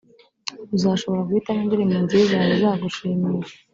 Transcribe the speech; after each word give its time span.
uzashobora 0.75 1.25
guhitamo 1.27 1.59
indirimbo 1.63 1.97
nziza 2.05 2.35
zizagushimisha 2.47 3.55